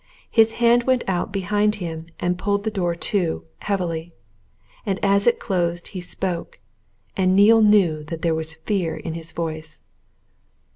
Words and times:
His 0.31 0.53
hand 0.53 0.85
went 0.85 1.03
out 1.07 1.31
behind 1.31 1.75
him 1.75 2.07
and 2.19 2.35
pulled 2.39 2.63
the 2.63 2.71
door 2.71 2.95
to, 2.95 3.45
heavily. 3.59 4.11
And 4.83 4.99
as 5.05 5.27
it 5.27 5.37
closed 5.39 5.89
he 5.89 6.01
spoke 6.01 6.57
and 7.15 7.35
Neale 7.35 7.61
knew 7.61 8.03
that 8.05 8.23
there 8.23 8.33
was 8.33 8.55
fear 8.55 8.95
in 8.95 9.13
his 9.13 9.31
voice. 9.31 9.79